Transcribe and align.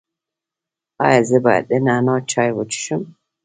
ایا 1.05 1.21
زه 1.29 1.37
باید 1.45 1.65
د 1.71 1.73
نعناع 1.85 2.21
چای 2.31 2.51
وڅښم؟ 2.53 3.01